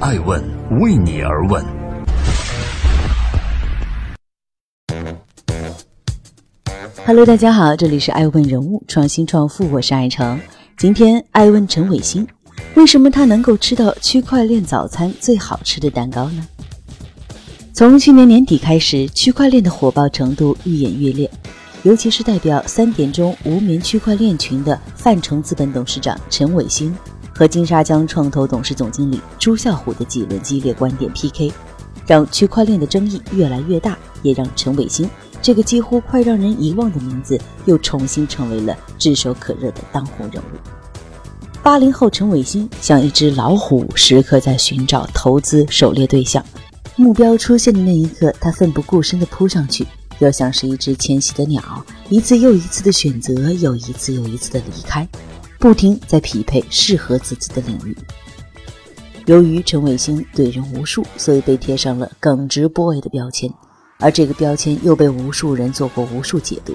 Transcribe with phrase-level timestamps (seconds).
[0.00, 0.40] 爱问
[0.80, 1.64] 为你而问。
[7.04, 10.38] Hello，大家好，这里是爱问人物创新创富，我是爱成。
[10.76, 12.24] 今天爱问陈伟星，
[12.76, 16.46] 为什么他能够吃到区块链早餐最好吃的蛋糕呢？
[17.72, 21.28] 从去年年底开始，区块链的火爆程度愈演愈烈，
[21.82, 26.96] 尤其是代表三点钟无眠区块链群的泛成资本董事长陈伟星
[27.38, 31.52] 和金沙江创投董事总经理朱啸虎的几轮激烈观点 PK，
[32.04, 35.08] 让区块链的争议越来越大，也让陈伟星。
[35.40, 40.56] 这个几乎快让人遗忘的名字，又重新成为了炙手可热的当红人物。
[41.62, 46.44] 八零后陈伟星像一只老虎，时刻在寻找投资狩猎对象。
[46.96, 49.86] 目标出现的那一刻，他奋不顾身地扑上去，
[50.18, 51.62] 又像是一只迁徙的鸟，
[52.08, 55.06] 一次又一次的选择，又一次又一次的离开，
[55.58, 57.96] 不停在匹配适合自己的领域。
[59.26, 63.52] 由于陈伟星对人无数，所以被贴上了“耿直 boy” 的标签。
[63.98, 66.72] 而这个标签又被无数人做过无数解读，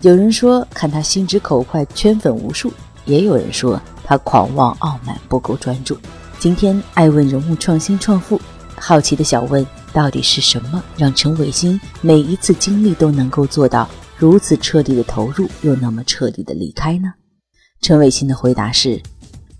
[0.00, 2.70] 有人说看他心直口快，圈粉无数；
[3.04, 5.96] 也有人说他狂妄傲慢，不够专注。
[6.38, 8.40] 今天爱问人物创新创富，
[8.74, 13.86] 好奇的小问：到底是什么让陈伟星每一次经历都能够做到
[14.16, 17.12] 如此彻底的投入，又那么彻底的离开呢？
[17.80, 19.00] 陈伟星的回答是：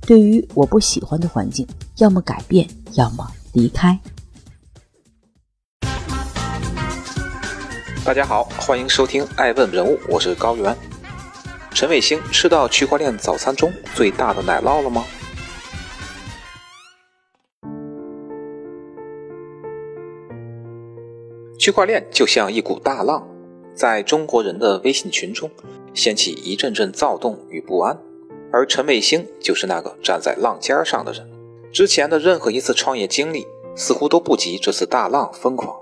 [0.01, 1.67] 对于我不喜欢的环境，
[1.99, 3.99] 要么改变，要么离开。
[8.05, 10.77] 大家好，欢迎收听《爱问人物》，我是高原。
[11.71, 15.05] 陈伟星吃到区块链早餐中最大的奶酪了吗？
[21.59, 23.27] 区块链就像一股大浪，
[23.75, 25.51] 在中国人的微信群中
[25.95, 27.99] 掀起一阵阵躁动与不安，
[28.57, 31.31] 而陈伟星就是那个站在浪尖上的人。
[31.71, 35.79] 之前的任何一次创业经历，似乎都不及这次大浪疯狂。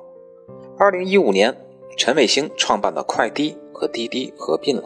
[0.76, 1.56] 二零一五年。
[1.96, 4.82] 陈伟星创办的快滴和滴滴合并了，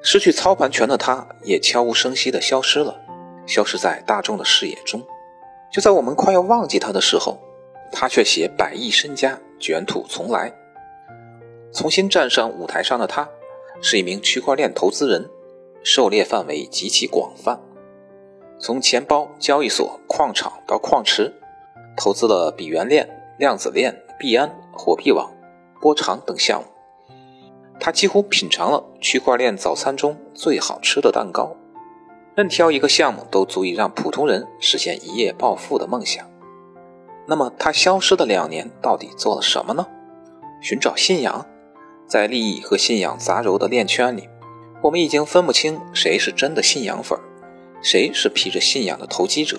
[0.00, 2.96] 失去操盘权的他，也悄无声息地消失了，
[3.44, 5.02] 消失在大众的视野中。
[5.72, 7.40] 就在我们快要忘记他的时候，
[7.90, 10.54] 他却携百亿身家卷土重来，
[11.72, 13.28] 重新站上舞台上的他，
[13.82, 15.28] 是一名区块链投资人，
[15.84, 17.60] 狩猎范围极其广泛，
[18.58, 21.34] 从钱包、交易所、矿场到矿池，
[21.94, 23.06] 投资了比元链、
[23.38, 25.30] 量子链、币安、火币网。
[25.82, 27.14] 波长等项目，
[27.78, 31.54] 他几乎品尝了区块链早餐中最好吃的蛋糕。
[32.34, 36.26] 任挑一个项目都足以让普通人实现一夜暴富的梦想。
[37.28, 39.86] 那么他消失的两年到底做了什么呢？
[40.62, 41.46] 寻找信仰，
[42.08, 44.26] 在利益和信仰杂糅的链圈里，
[44.84, 47.18] 我们已经分不清谁是真的信仰粉，
[47.82, 49.58] 谁是披着信仰的投机者。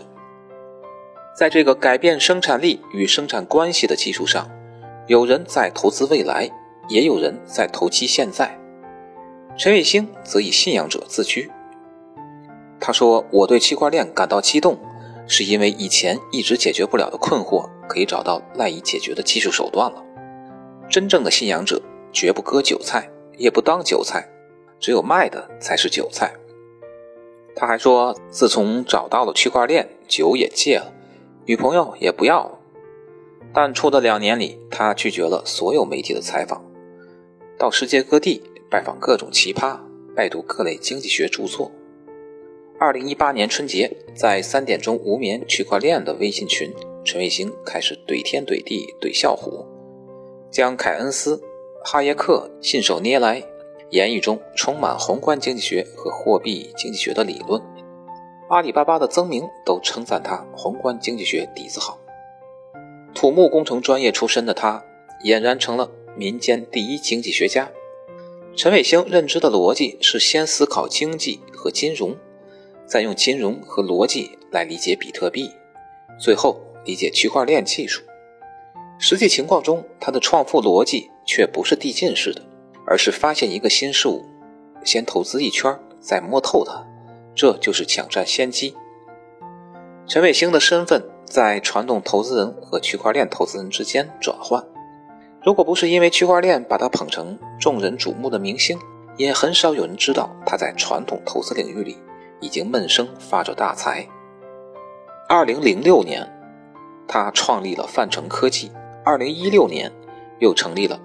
[1.35, 4.47] 在这个改变生产力与生产关系的基础上。
[5.07, 6.47] 有人在投资未来，
[6.89, 8.55] 也有人在投机现在。
[9.57, 11.49] 陈伟星则以信仰者自居。
[12.79, 14.77] 他说：“我对区块链感到激动，
[15.27, 20.03] 是因为以前一直解决不了的困惑，可以找到赖以解决的技术手段了。
[20.87, 21.81] 真正的信仰者
[22.11, 24.27] 绝不割韭菜，也不当韭菜，
[24.85, 26.35] 只有卖的才是韭菜。”
[27.57, 30.93] 他还说：“自从找到了区块链，酒也戒了，
[31.47, 32.59] 女朋友也不要了。”
[33.51, 36.63] 淡出的两年里，他拒绝了所有媒体的采访，
[37.57, 39.79] 到世界各地拜访各种奇葩，
[40.15, 41.71] 拜读各类经济学著作。
[42.77, 46.71] 二零一八年春节，在三点钟无眠区块链的微信群，
[47.03, 49.65] 陈卫星开始怼天怼地怼笑虎，
[50.51, 51.41] 将凯恩斯、
[51.83, 53.41] 哈耶克信手拈来，
[53.91, 57.61] 言语中充满宏观经济学和货币经济学的理论。
[58.49, 61.99] 阿里巴巴的曾明都称赞他宏观经济学底子好。
[63.13, 64.83] 土木工程专业出身的他，
[65.23, 67.71] 俨然成了民间第一经济学家。
[68.55, 72.15] 陈伟星认知的逻辑是先思考经济和金融，
[72.85, 75.51] 再用金融和逻辑来理解比特币，
[76.19, 78.03] 最后理解区块链技术。
[78.97, 82.41] 实际情况中，他的创富逻辑却不是递进式的，
[82.85, 84.25] 而是发现一个新事物，
[84.83, 86.85] 先投资一圈，再摸透它，
[87.33, 88.75] 这就是抢占先机。
[90.07, 91.03] 陈伟星的身份。
[91.27, 94.63] 在传统投资人和区块链投资人之间转换，
[95.41, 98.77] 如果不是因为区块链把他捧成众人瞩目的明星，
[99.17, 101.97] 也很少有人知道他在传统投资领域里
[102.39, 104.07] 已经闷声发着大财。
[105.27, 106.31] 二零零六年，
[107.07, 108.69] 他创立了范成科技；
[109.03, 109.91] 二零一六年，
[110.37, 110.99] 又成立了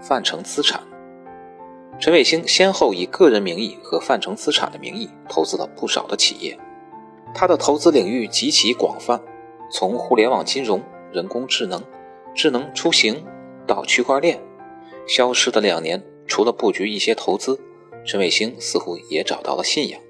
[0.00, 0.80] 范成资产。
[1.98, 6.58] 陈伟星先后以个人名义和泛城资产的名义投资了不少的企业，
[7.34, 9.20] 他的投资领域极其广泛。
[9.68, 10.80] 从互联网金融、
[11.12, 11.82] 人工智能、
[12.34, 13.24] 智能出行
[13.66, 14.40] 到区块链，
[15.08, 17.58] 消失的两年，除了布局一些投资，
[18.04, 20.00] 陈伟星似乎也找到了信仰。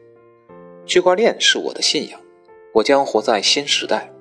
[0.85, 2.21] 区块链是我的信仰，
[2.75, 4.13] 我将活在新时代。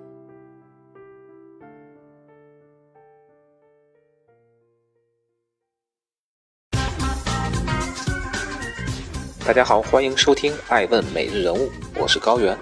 [9.45, 11.68] 大家好，欢迎收听《爱问每日人物》，
[12.01, 12.57] 我是高原。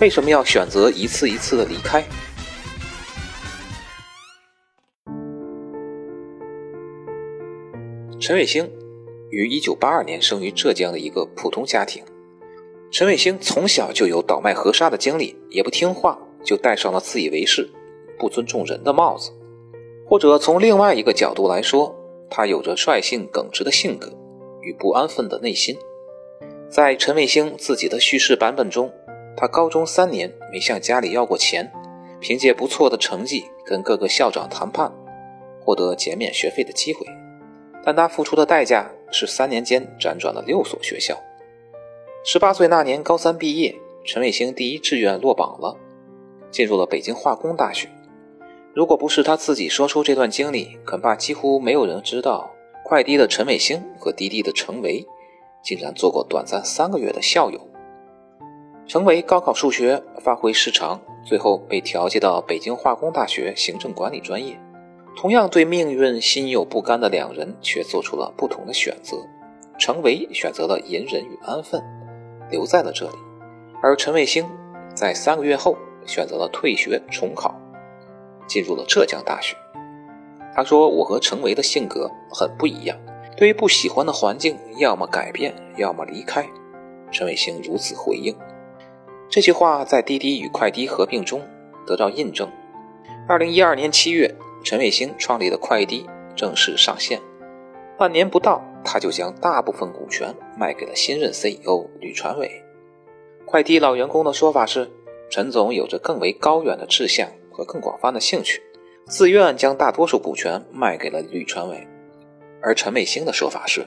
[0.00, 2.04] 为什么要选择一次一次的离开？
[8.20, 8.70] 陈伟星
[9.30, 12.04] 于一九八二年生于浙江的一个普通家庭。
[12.92, 17.68] 陈伟星从小就有倒卖河沙的经历，也不听话，就戴上了自以为是、
[18.16, 19.32] 不尊重人的帽子。
[20.06, 21.92] 或者从另外一个角度来说，
[22.30, 24.16] 他有着率性耿直的性格
[24.62, 25.76] 与不安分的内心。
[26.70, 28.92] 在陈伟星自己的叙事版本中，
[29.34, 31.72] 他高中三年没向家里要过钱，
[32.20, 34.92] 凭借不错的成绩跟各个校长谈判，
[35.64, 37.06] 获得减免学费的机会。
[37.82, 41.16] 但他付出的代价是三年间辗转了六所学校。
[42.22, 43.74] 十八岁那年高三毕业，
[44.04, 45.74] 陈伟星第一志愿落榜了，
[46.50, 47.88] 进入了北京化工大学。
[48.74, 52.50] 如果不是他自己说出这段经历，恐怕几乎没有人知道
[52.84, 55.06] 快滴的陈伟星和滴滴的程维。
[55.68, 57.60] 竟然做过短暂三个月的校友。
[58.86, 64.58] 成为高考数学发挥失常，最后被调剂到北京化工大学行政管理专业。
[65.14, 69.18] 同样对命运心有不甘的两人，却做出了不同的选择。
[69.78, 71.84] 程维选择了隐忍与安分，
[72.50, 73.18] 留在了这里；
[73.82, 74.48] 而陈卫星
[74.94, 75.76] 在三个月后
[76.06, 77.54] 选择了退学重考，
[78.46, 79.54] 进入了浙江大学。
[80.54, 82.96] 他说：“我和程维的性格很不一样。”
[83.38, 86.44] 对于不喜欢的环境，要么改变，要么离开。
[87.12, 88.36] 陈伟星如此回应。
[89.28, 91.40] 这句话在滴滴与快滴合并中
[91.86, 92.50] 得到印证。
[93.28, 96.04] 二零一二年七月，陈伟星创立的快滴
[96.34, 97.20] 正式上线。
[97.96, 102.50] 半年不到，他就将大部分股权卖给了新任 CEO 吕传伟。
[103.46, 104.90] 快滴老员工的说法是，
[105.30, 108.60] 陈总有着更为高远的志向和更广泛的兴趣，
[109.06, 111.86] 自愿将大多数股权卖给了吕传伟。
[112.60, 113.86] 而陈卫星的说法是，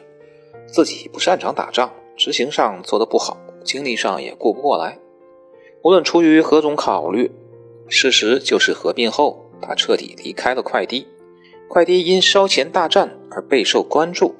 [0.68, 4.98] 自己不擅长打仗，执行上做得不好，精力上也顾不过来。
[5.84, 7.32] 无论出于何种考虑，
[7.88, 11.08] 事实就是合并后，他彻底离开了快滴。
[11.68, 14.36] 快滴因烧钱大战而备受关注，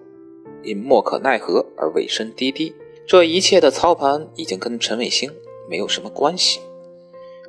[0.64, 2.76] 因莫可奈何而委身滴滴。
[3.08, 5.32] 这一切的操盘已经跟陈卫星
[5.70, 6.60] 没有什么关系。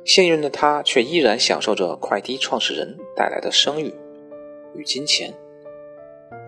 [0.05, 3.93] 幸运的他却依然享受着快滴创始人带来的声誉
[4.75, 5.33] 与金钱。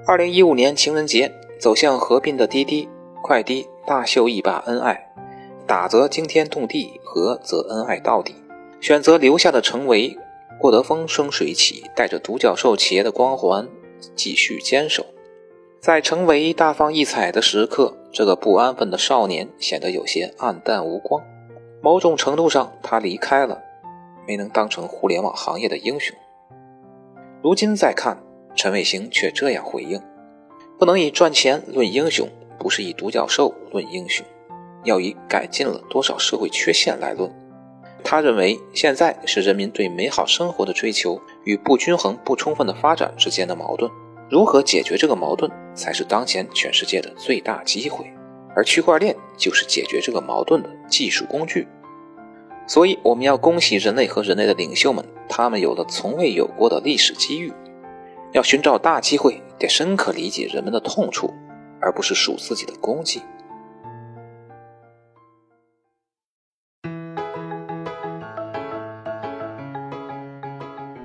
[0.05, 2.87] 二零一五年情人节，走向合并的滴滴、
[3.23, 5.11] 快滴大秀一把恩爱，
[5.65, 8.35] 打则惊天动地，合则恩爱到底。
[8.79, 10.15] 选择留下的陈维，
[10.59, 13.67] 过得风生水起，带着独角兽企业的光环
[14.15, 15.05] 继续坚守。
[15.79, 21.23] 在陈维大放异彩的时刻，这个不安分的少年显得有些黯淡无光。
[21.81, 23.61] 某种程度上，他离开了，
[24.27, 26.15] 没能当成互联网行业的英雄。
[27.41, 28.17] 如今再看。
[28.55, 30.01] 陈伟星却这样回应
[30.79, 34.25] ：“不能以赚钱论英雄，不是以独角兽论英雄，
[34.83, 37.31] 要以改进了多少社会缺陷来论。”
[38.03, 43.91] 他认为，现在是人民对美好生活的追求与不均衡、不充分的发展之间的矛盾。
[44.29, 48.05] 如何解决这个矛盾，才是当前全世界的最大机会。
[48.55, 51.67] 而区块链就是解决这个矛盾的技术工具。
[52.67, 57.51] 所以，我们要恭喜人类和人类的领袖们，他们有了从未有过的历史机遇。
[58.33, 61.33] 要寻找大机会，得深刻理解人们的痛处，
[61.79, 63.21] 而不是数自己的功绩。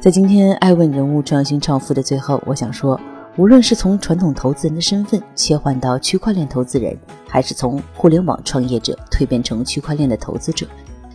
[0.00, 2.98] 在今天爱问人物创新创富的最后，我想说，
[3.36, 6.98] 无论是从传统投资人的身份切换到区块链投资人，
[7.28, 10.66] 还是从互联网创业者蜕变成区块链的投资者，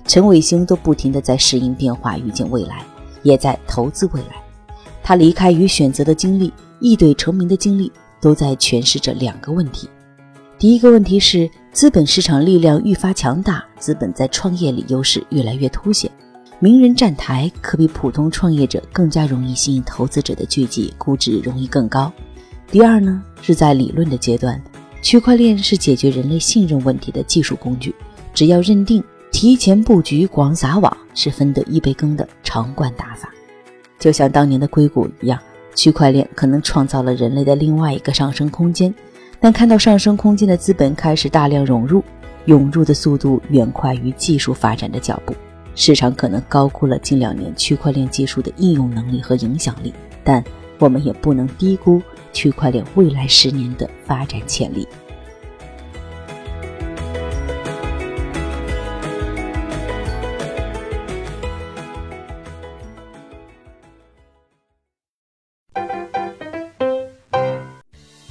[0.06, 2.86] 陈伟星都不停的在适应变化，遇见未来，
[3.24, 4.45] 也在投资未来。
[5.08, 9.88] 他离开与选择的经历，一怼成名的经历，都在诠释着两个问题。
[10.58, 16.10] 第一个问题是，资本市场力量愈发强大，资本在创业里优势越来越凸显，
[16.58, 22.12] 名人站台可比普通创业者更加容易吸引投资者的聚集，估值容易更高。
[22.72, 24.60] 第二呢，是在理论的阶段，
[25.04, 27.94] 区块链是解决人类信任问题的技术工具，
[28.34, 33.30] 只要认定，提前布局，广撒网，是分得一杯羹的长冠打法。
[34.00, 35.40] 就像当年的硅谷一样，
[35.74, 38.94] 区块链可能创造了人类的另外一个上升空间，
[39.40, 42.04] 但看到上升空间的资本开始大量涌入，
[42.46, 45.34] 涌入的速度远快于技术发展的脚步。
[45.75, 50.44] 市场可能高估了近两年区块链技术的应用能力和影响力，但
[50.80, 54.88] 我们也不能低估区块链未来十年的发展潜力。